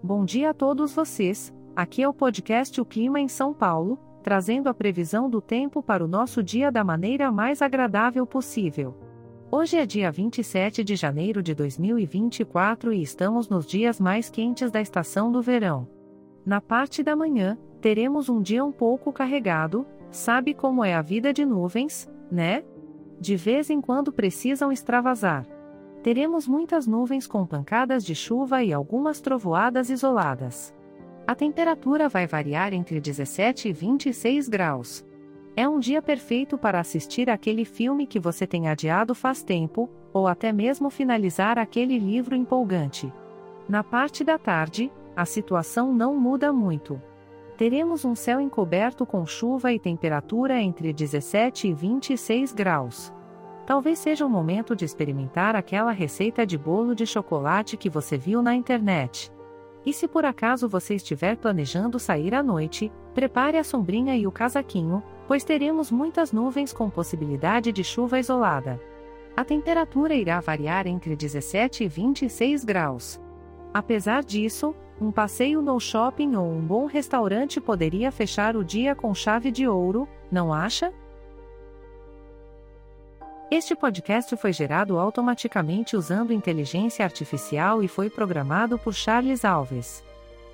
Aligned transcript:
Bom 0.00 0.24
dia 0.24 0.50
a 0.50 0.54
todos 0.54 0.94
vocês. 0.94 1.52
Aqui 1.74 2.04
é 2.04 2.08
o 2.08 2.14
podcast 2.14 2.80
O 2.80 2.84
Clima 2.84 3.18
em 3.18 3.26
São 3.26 3.52
Paulo, 3.52 3.98
trazendo 4.22 4.68
a 4.68 4.74
previsão 4.74 5.28
do 5.28 5.40
tempo 5.40 5.82
para 5.82 6.04
o 6.04 6.08
nosso 6.08 6.40
dia 6.40 6.70
da 6.70 6.84
maneira 6.84 7.32
mais 7.32 7.60
agradável 7.60 8.24
possível. 8.24 8.94
Hoje 9.50 9.76
é 9.76 9.84
dia 9.84 10.12
27 10.12 10.84
de 10.84 10.94
janeiro 10.94 11.42
de 11.42 11.52
2024 11.52 12.92
e 12.92 13.02
estamos 13.02 13.48
nos 13.48 13.66
dias 13.66 13.98
mais 13.98 14.30
quentes 14.30 14.70
da 14.70 14.80
estação 14.80 15.32
do 15.32 15.42
verão. 15.42 15.88
Na 16.46 16.60
parte 16.60 17.02
da 17.02 17.16
manhã, 17.16 17.58
teremos 17.80 18.28
um 18.28 18.40
dia 18.40 18.64
um 18.64 18.70
pouco 18.70 19.12
carregado, 19.12 19.84
sabe 20.12 20.54
como 20.54 20.84
é 20.84 20.94
a 20.94 21.02
vida 21.02 21.32
de 21.32 21.44
nuvens, 21.44 22.08
né? 22.30 22.62
De 23.20 23.34
vez 23.34 23.68
em 23.68 23.80
quando 23.80 24.12
precisam 24.12 24.70
extravasar. 24.70 25.44
Teremos 26.08 26.48
muitas 26.48 26.86
nuvens 26.86 27.26
com 27.26 27.44
pancadas 27.44 28.02
de 28.02 28.14
chuva 28.14 28.64
e 28.64 28.72
algumas 28.72 29.20
trovoadas 29.20 29.90
isoladas. 29.90 30.74
A 31.26 31.34
temperatura 31.34 32.08
vai 32.08 32.26
variar 32.26 32.72
entre 32.72 32.98
17 32.98 33.68
e 33.68 33.72
26 33.74 34.48
graus. 34.48 35.04
É 35.54 35.68
um 35.68 35.78
dia 35.78 36.00
perfeito 36.00 36.56
para 36.56 36.80
assistir 36.80 37.28
aquele 37.28 37.62
filme 37.66 38.06
que 38.06 38.18
você 38.18 38.46
tem 38.46 38.68
adiado 38.68 39.14
faz 39.14 39.42
tempo, 39.42 39.86
ou 40.10 40.26
até 40.26 40.50
mesmo 40.50 40.88
finalizar 40.88 41.58
aquele 41.58 41.98
livro 41.98 42.34
empolgante. 42.34 43.12
Na 43.68 43.84
parte 43.84 44.24
da 44.24 44.38
tarde, 44.38 44.90
a 45.14 45.26
situação 45.26 45.92
não 45.92 46.18
muda 46.18 46.50
muito. 46.54 46.98
Teremos 47.58 48.06
um 48.06 48.14
céu 48.14 48.40
encoberto 48.40 49.04
com 49.04 49.26
chuva 49.26 49.74
e 49.74 49.78
temperatura 49.78 50.58
entre 50.58 50.90
17 50.90 51.68
e 51.68 51.74
26 51.74 52.54
graus. 52.54 53.12
Talvez 53.68 53.98
seja 53.98 54.24
o 54.24 54.30
momento 54.30 54.74
de 54.74 54.86
experimentar 54.86 55.54
aquela 55.54 55.92
receita 55.92 56.46
de 56.46 56.56
bolo 56.56 56.94
de 56.94 57.04
chocolate 57.04 57.76
que 57.76 57.90
você 57.90 58.16
viu 58.16 58.40
na 58.40 58.54
internet. 58.54 59.30
E 59.84 59.92
se 59.92 60.08
por 60.08 60.24
acaso 60.24 60.66
você 60.66 60.94
estiver 60.94 61.36
planejando 61.36 61.98
sair 61.98 62.34
à 62.34 62.42
noite, 62.42 62.90
prepare 63.12 63.58
a 63.58 63.62
sombrinha 63.62 64.16
e 64.16 64.26
o 64.26 64.32
casaquinho, 64.32 65.02
pois 65.26 65.44
teremos 65.44 65.90
muitas 65.90 66.32
nuvens 66.32 66.72
com 66.72 66.88
possibilidade 66.88 67.70
de 67.70 67.84
chuva 67.84 68.18
isolada. 68.18 68.80
A 69.36 69.44
temperatura 69.44 70.14
irá 70.14 70.40
variar 70.40 70.86
entre 70.86 71.14
17 71.14 71.84
e 71.84 71.88
26 71.88 72.64
graus. 72.64 73.20
Apesar 73.74 74.24
disso, 74.24 74.74
um 74.98 75.12
passeio 75.12 75.60
no 75.60 75.78
shopping 75.78 76.36
ou 76.36 76.50
um 76.50 76.62
bom 76.62 76.86
restaurante 76.86 77.60
poderia 77.60 78.10
fechar 78.10 78.56
o 78.56 78.64
dia 78.64 78.94
com 78.94 79.12
chave 79.12 79.50
de 79.50 79.68
ouro, 79.68 80.08
não 80.32 80.54
acha? 80.54 80.90
Este 83.50 83.74
podcast 83.74 84.36
foi 84.36 84.52
gerado 84.52 84.98
automaticamente 84.98 85.96
usando 85.96 86.34
inteligência 86.34 87.02
artificial 87.02 87.82
e 87.82 87.88
foi 87.88 88.10
programado 88.10 88.78
por 88.78 88.92
Charles 88.92 89.42
Alves. 89.42 90.04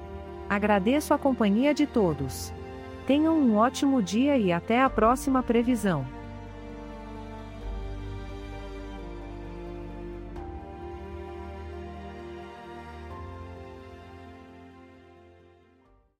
Agradeço 0.50 1.14
a 1.14 1.18
companhia 1.18 1.74
de 1.74 1.88
todos. 1.88 2.52
Tenham 3.08 3.38
um 3.38 3.56
ótimo 3.56 4.02
dia 4.02 4.38
e 4.38 4.52
até 4.52 4.82
a 4.82 4.90
próxima 4.90 5.42
previsão. 5.42 6.06